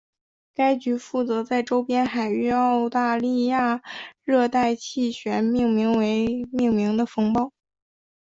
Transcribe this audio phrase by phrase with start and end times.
[0.55, 3.83] 该局负责在周边海域澳大利亚
[4.23, 7.51] 热带气旋命名的风暴。